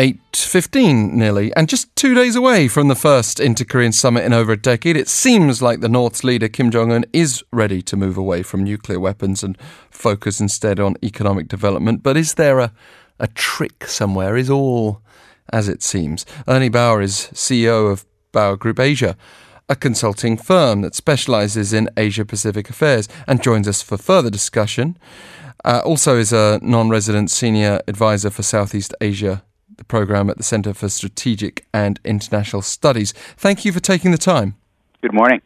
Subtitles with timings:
[0.00, 4.56] 8.15 nearly, and just two days away from the first inter-Korean summit in over a
[4.56, 8.64] decade, it seems like the North's leader Kim Jong-un is ready to move away from
[8.64, 9.60] nuclear weapons and
[9.90, 12.02] focus instead on economic development.
[12.02, 12.72] But is there a,
[13.18, 14.38] a trick somewhere?
[14.38, 15.02] Is all
[15.52, 16.24] as it seems?
[16.48, 19.18] Ernie Bower is CEO of Bower Group Asia,
[19.68, 24.96] a consulting firm that specializes in Asia-Pacific affairs, and joins us for further discussion.
[25.62, 29.42] Uh, also is a non-resident senior advisor for Southeast Asia
[29.80, 33.12] the program at the Centre for Strategic and International Studies.
[33.36, 34.54] Thank you for taking the time.
[35.02, 35.42] Good morning.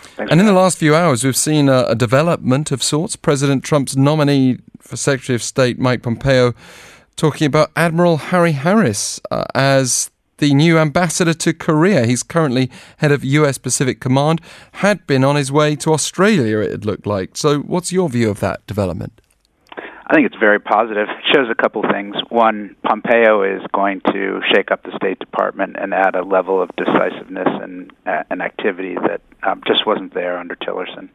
[0.00, 3.16] Thanks and in the last few hours, we've seen a, a, development of sorts.
[3.16, 6.54] President Trump's nominee for Secretary of State, Mike Pompeo,
[7.16, 12.06] talking about Admiral Harry Harris uh, as the new ambassador to Korea.
[12.06, 14.40] He's currently head of US Pacific Command,
[14.72, 17.36] had been on his way to Australia, it looked like.
[17.36, 19.20] So, what's your view of that development?
[20.08, 21.08] I think it's very positive.
[21.18, 22.16] It shows a couple things.
[22.30, 26.70] One, Pompeo is going to shake up the State Department and add a level of
[26.76, 31.10] decisiveness and uh, an activity that um, just wasn't there under Tillerson.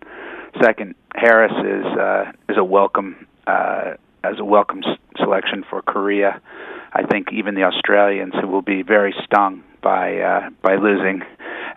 [0.64, 6.40] Second, Harris is uh, is a welcome uh, as a welcome s- selection for Korea.
[6.94, 11.24] I think even the Australians who will be very stung by uh, by losing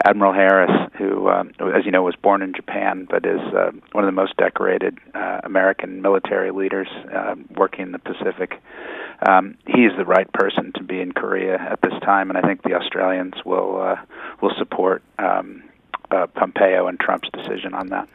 [0.06, 4.04] Admiral Harris, who, um, as you know, was born in Japan, but is uh, one
[4.04, 8.62] of the most decorated uh, American military leaders uh, working in the Pacific.
[9.28, 12.42] Um, he is the right person to be in Korea at this time, and I
[12.42, 13.96] think the Australians will uh,
[14.40, 15.64] will support um,
[16.12, 18.08] uh, Pompeo and Trump's decision on that.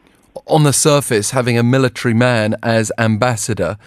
[0.46, 3.78] On the surface, having a military man as ambassador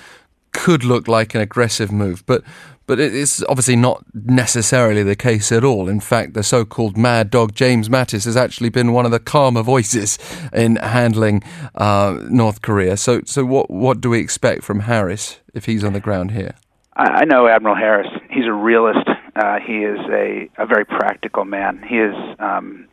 [0.53, 2.43] could look like an aggressive move, but
[2.87, 5.89] but it's obviously not necessarily the case at all.
[5.89, 9.21] In fact, the so called mad dog James Mattis has actually been one of the
[9.21, 10.19] calmer voices
[10.53, 11.43] in handling
[11.75, 12.97] uh, North Korea.
[12.97, 16.55] So, so what, what do we expect from Harris if he's on the ground here?
[16.97, 18.07] I know Admiral Harris.
[18.31, 19.09] He's a realist.
[19.35, 21.83] Uh, he is a, a very practical man.
[21.89, 22.87] He is um,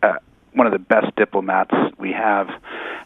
[0.00, 0.14] uh,
[0.52, 2.48] one of the best diplomats we have,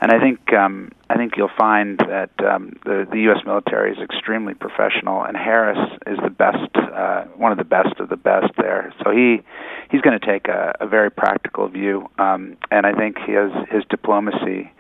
[0.01, 3.39] and I think um, I think you'll find that um, the the U.S.
[3.45, 8.09] military is extremely professional, and Harris is the best, uh, one of the best of
[8.09, 8.93] the best there.
[9.05, 9.43] So he
[9.91, 13.85] he's going to take a, a very practical view, um, and I think his his
[13.91, 14.73] diplomacy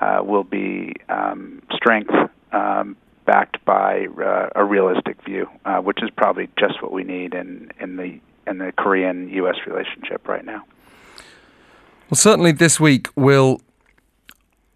[0.00, 2.12] uh, will be um, strength.
[2.52, 7.34] Um, backed by uh, a realistic view, uh, which is probably just what we need
[7.34, 9.56] in, in the in the Korean U.S.
[9.66, 10.64] relationship right now.
[12.10, 13.60] Well, certainly this week we'll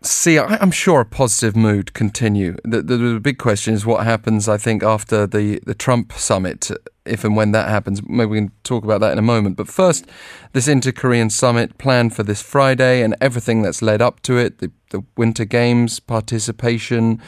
[0.03, 2.56] see, I'm sure, a positive mood continue.
[2.62, 6.71] The, the, the, big question is what happens, I think, after the, the Trump summit,
[7.06, 8.06] if and when that happens.
[8.06, 9.56] Maybe we can talk about that in a moment.
[9.56, 10.04] But first,
[10.53, 14.59] this inter Korean summit planned for this Friday and everything that's led up to it
[14.59, 17.19] the, the Winter Games participation,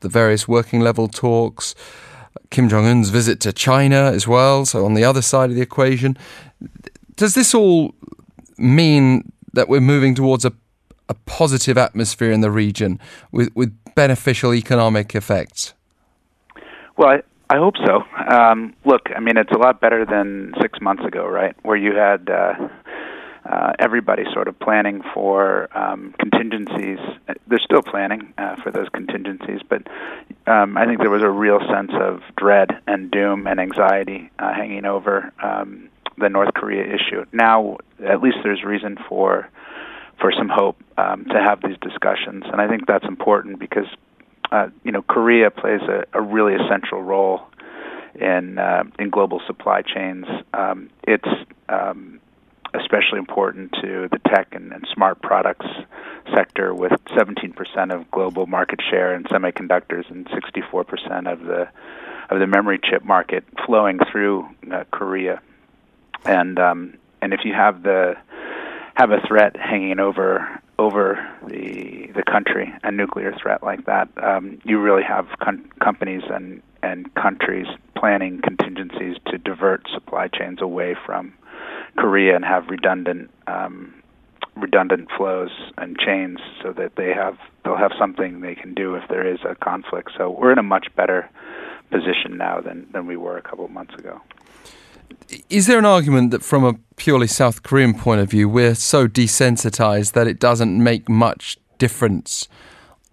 [0.00, 1.74] the various working level talks.
[2.50, 5.62] Kim Jong un's visit to China as well, so on the other side of the
[5.62, 6.18] equation.
[7.16, 7.94] Does this all
[8.58, 10.52] mean that we're moving towards a,
[11.08, 12.98] a positive atmosphere in the region
[13.32, 15.74] with, with beneficial economic effects?
[16.96, 17.22] Well, I,
[17.54, 18.02] I hope so.
[18.28, 21.54] Um, look, I mean, it's a lot better than six months ago, right?
[21.62, 22.68] Where you had uh,
[23.44, 26.98] uh, everybody sort of planning for um, contingencies.
[27.46, 29.82] They're still planning uh, for those contingencies, but
[30.46, 34.54] um, I think there was a real sense of dread and doom and anxiety uh,
[34.54, 35.88] hanging over um,
[36.18, 37.24] the North Korea issue.
[37.32, 39.48] Now, at least there's reason for
[40.20, 43.86] for some hope um, to have these discussions, and I think that's important because
[44.52, 47.42] uh, you know Korea plays a, a really essential role
[48.14, 50.26] in uh, in global supply chains.
[50.52, 51.28] Um, it's
[51.68, 52.20] um,
[52.74, 55.66] especially important to the tech and, and smart products
[56.34, 61.68] sector, with 17% of global market share in semiconductors and 64% of the
[62.30, 65.42] of the memory chip market flowing through uh, Korea
[66.24, 68.14] and um, and if you have the
[68.94, 74.58] have a threat hanging over over the the country, a nuclear threat like that, um,
[74.64, 75.26] you really have
[75.80, 81.32] companies and and countries planning contingencies to divert supply chains away from
[81.96, 83.94] Korea and have redundant um,
[84.56, 89.08] redundant flows and chains so that they have they'll have something they can do if
[89.08, 90.10] there is a conflict.
[90.16, 91.28] So we're in a much better
[91.90, 94.20] position now than than we were a couple of months ago
[95.50, 99.08] is there an argument that from a purely South Korean point of view, we're so
[99.08, 102.48] desensitized that it doesn't make much difference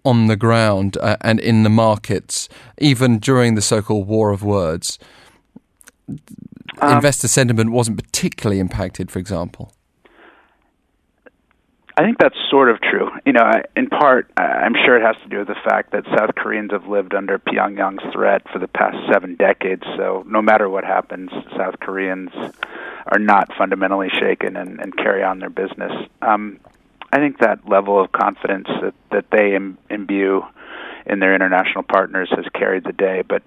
[0.04, 4.42] on the ground uh, and in the markets, even during the so called war of
[4.42, 4.98] words?
[6.80, 9.72] Um, Investor sentiment wasn't particularly impacted, for example.
[12.02, 13.10] I think that's sort of true.
[13.24, 16.34] You know, in part, I'm sure it has to do with the fact that South
[16.34, 19.84] Koreans have lived under Pyongyang's threat for the past seven decades.
[19.96, 22.30] So no matter what happens, South Koreans
[23.06, 25.92] are not fundamentally shaken and, and carry on their business.
[26.22, 26.58] Um,
[27.12, 30.42] I think that level of confidence that, that they Im- imbue
[31.06, 33.22] in their international partners has carried the day.
[33.22, 33.44] But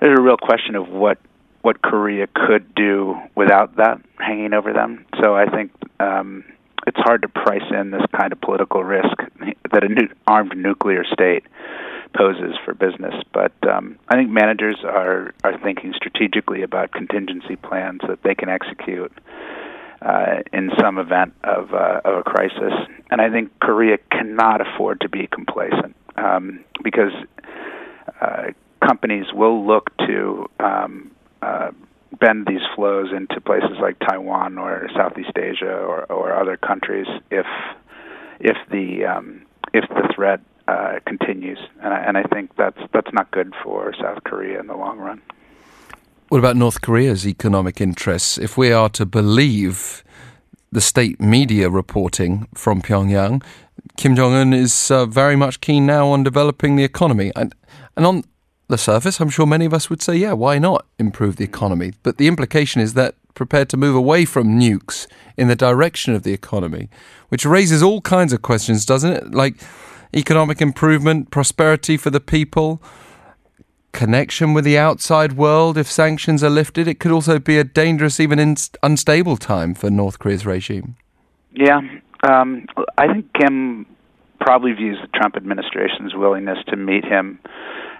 [0.00, 1.18] there's a real question of what
[1.60, 5.06] what Korea could do without that hanging over them.
[5.20, 5.70] So I think
[6.00, 6.42] um,
[6.94, 9.16] it's hard to price in this kind of political risk
[9.72, 11.44] that a new, armed nuclear state
[12.14, 13.14] poses for business.
[13.32, 18.50] But um, I think managers are are thinking strategically about contingency plans that they can
[18.50, 19.10] execute
[20.02, 22.74] uh, in some event of uh, of a crisis.
[23.10, 27.12] And I think Korea cannot afford to be complacent um, because
[28.20, 28.48] uh,
[28.86, 31.10] companies will look to um,
[32.22, 37.46] bend these flows into places like Taiwan or Southeast Asia or, or other countries if
[38.38, 39.42] if the um,
[39.74, 43.92] if the threat uh, continues, and I, and I think that's that's not good for
[44.00, 45.20] South Korea in the long run.
[46.28, 48.38] What about North Korea's economic interests?
[48.38, 50.02] If we are to believe
[50.70, 53.42] the state media reporting from Pyongyang,
[53.96, 57.54] Kim Jong Un is uh, very much keen now on developing the economy, and
[57.96, 58.24] and on
[58.72, 61.92] the surface, I'm sure many of us would say, yeah, why not improve the economy?
[62.02, 66.22] But the implication is that prepared to move away from nukes in the direction of
[66.22, 66.88] the economy,
[67.28, 69.34] which raises all kinds of questions, doesn't it?
[69.34, 69.62] Like
[70.14, 72.82] economic improvement, prosperity for the people,
[73.92, 75.76] connection with the outside world.
[75.76, 80.18] If sanctions are lifted, it could also be a dangerous, even unstable time for North
[80.18, 80.96] Korea's regime.
[81.54, 81.80] Yeah,
[82.26, 82.66] um,
[82.96, 83.86] I think Kim
[84.40, 87.38] probably views the Trump administration's willingness to meet him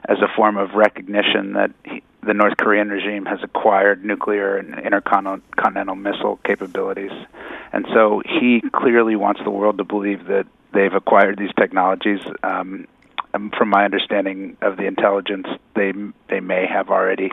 [0.08, 4.78] as a form of recognition that he, the North Korean regime has acquired nuclear and
[4.78, 7.10] intercontinental missile capabilities.
[7.72, 12.20] And so he clearly wants the world to believe that they've acquired these technologies.
[12.42, 12.86] Um,
[13.56, 15.92] from my understanding of the intelligence, they
[16.28, 17.30] they may have already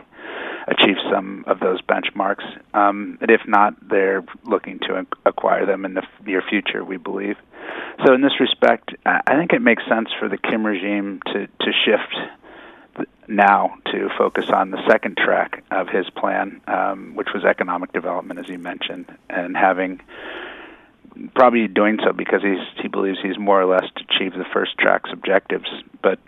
[0.67, 2.45] achieved some of those benchmarks.
[2.73, 6.85] Um, and if not, they're looking to acquire them in the near future.
[6.85, 7.35] We believe.
[8.05, 11.71] So in this respect, I think it makes sense for the Kim regime to to
[11.85, 12.15] shift
[13.27, 18.39] now to focus on the second track of his plan, um, which was economic development,
[18.39, 20.01] as you mentioned, and having
[21.35, 25.11] probably doing so because he's he believes he's more or less achieved the first track's
[25.11, 25.69] objectives.
[26.01, 26.19] But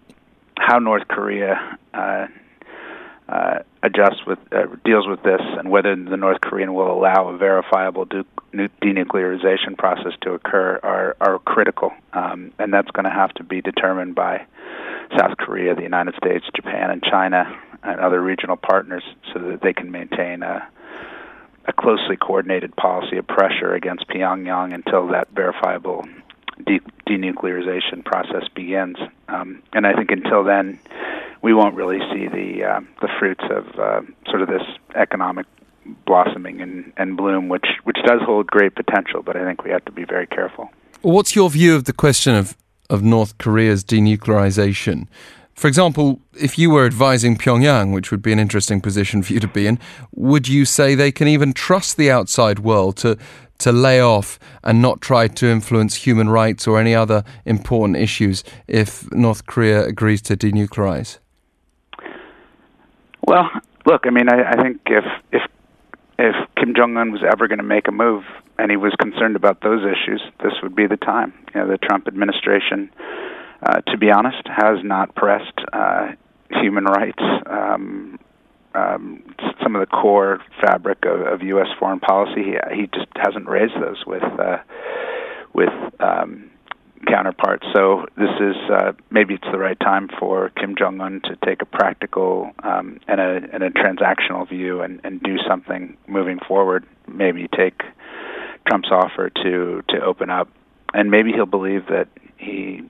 [0.57, 2.27] how North Korea uh,
[3.31, 7.37] uh, adjusts with uh, deals with this, and whether the North Korean will allow a
[7.37, 13.33] verifiable de- denuclearization process to occur, are are critical, um, and that's going to have
[13.35, 14.45] to be determined by
[15.17, 19.03] South Korea, the United States, Japan, and China, and other regional partners,
[19.33, 20.67] so that they can maintain a
[21.65, 26.03] a closely coordinated policy of pressure against Pyongyang until that verifiable
[26.65, 28.97] de- denuclearization process begins.
[29.27, 30.79] Um, and I think until then,
[31.41, 34.63] we won't really see the uh, the fruits of uh, sort of this
[34.95, 35.45] economic
[36.05, 39.23] blossoming and, and bloom, which which does hold great potential.
[39.23, 40.69] But I think we have to be very careful.
[41.01, 42.55] What's your view of the question of
[42.91, 45.07] of North Korea's denuclearization.
[45.55, 49.39] For example, if you were advising Pyongyang, which would be an interesting position for you
[49.39, 49.79] to be in,
[50.13, 53.17] would you say they can even trust the outside world to
[53.59, 58.43] to lay off and not try to influence human rights or any other important issues
[58.67, 61.19] if North Korea agrees to denuclearize?
[63.25, 63.49] Well,
[63.85, 65.41] look, I mean, I, I think if if
[66.19, 68.23] if Kim Jong Un was ever going to make a move
[68.59, 71.33] and he was concerned about those issues, this would be the time.
[71.53, 72.91] You know, the Trump administration,
[73.63, 76.11] uh, to be honest, has not pressed uh,
[76.51, 77.23] human rights.
[77.47, 78.19] Um,
[78.75, 79.23] um,
[79.63, 81.67] some of the core fabric of, of U.S.
[81.79, 84.57] foreign policy, he, he just hasn't raised those with uh,
[85.53, 86.50] with um,
[87.07, 87.65] counterparts.
[87.73, 91.61] So this is uh, maybe it's the right time for Kim Jong Un to take
[91.61, 96.85] a practical um, and a and a transactional view and, and do something moving forward.
[97.07, 97.81] Maybe take
[98.67, 100.49] Trump's offer to to open up,
[100.93, 102.81] and maybe he'll believe that he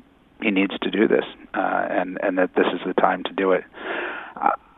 [0.42, 3.52] he needs to do this, uh, and and that this is the time to do
[3.52, 3.64] it.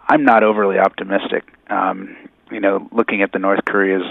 [0.08, 1.44] I'm not overly optimistic.
[1.70, 2.16] Um,
[2.52, 4.04] you know, looking at the North Korea's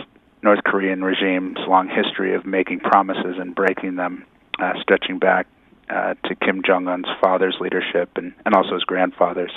[0.42, 4.24] North Korean regime's long history of making promises and breaking them
[4.62, 5.46] uh, stretching back
[5.90, 9.52] uh, to Kim Jong Un's father's leadership and, and also his grandfather's.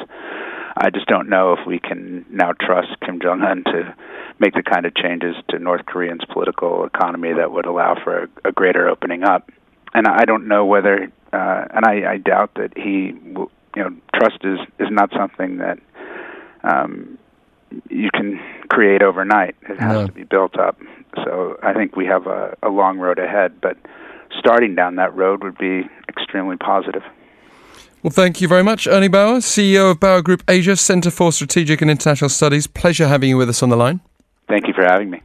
[0.77, 3.95] I just don't know if we can now trust Kim Jong Un to
[4.39, 8.49] make the kind of changes to North Korean's political economy that would allow for a,
[8.49, 9.49] a greater opening up.
[9.93, 13.95] And I don't know whether, uh, and I, I doubt that he, will, you know,
[14.13, 15.79] trust is is not something that
[16.63, 17.17] um,
[17.89, 19.55] you can create overnight.
[19.69, 20.07] It has no.
[20.07, 20.77] to be built up.
[21.23, 23.77] So I think we have a, a long road ahead, but
[24.39, 27.03] starting down that road would be extremely positive.
[28.03, 31.81] Well, thank you very much, Ernie Bower, CEO of Bower Group Asia, Centre for Strategic
[31.81, 32.67] and International Studies.
[32.67, 33.99] Pleasure having you with us on the line.
[34.47, 35.21] Thank you for having me.